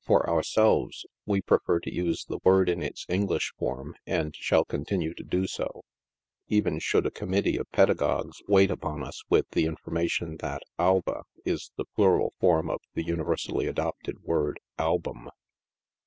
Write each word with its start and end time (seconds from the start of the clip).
For 0.00 0.26
ourselves, 0.26 1.04
we 1.26 1.42
prefer 1.42 1.80
to 1.80 1.92
use 1.92 2.24
the 2.24 2.38
word 2.44 2.70
in 2.70 2.82
its 2.82 3.04
English 3.10 3.52
form, 3.58 3.94
and 4.06 4.34
shall 4.34 4.64
continue 4.64 5.12
to 5.12 5.22
do 5.22 5.46
so, 5.46 5.82
even 6.48 6.78
should 6.78 7.04
a 7.04 7.10
committee 7.10 7.58
of 7.58 7.70
pedagogues 7.72 8.40
wait 8.48 8.70
upon 8.70 9.04
us 9.04 9.22
with 9.28 9.50
the 9.50 9.66
information 9.66 10.38
that 10.38 10.62
alba 10.78 11.24
is 11.44 11.72
the 11.76 11.84
proper 11.94 12.28
plural 12.40 12.70
of 12.74 12.80
the 12.94 13.02
universally 13.04 13.66
adopted 13.66 14.22
word 14.24 14.60
album. 14.78 15.28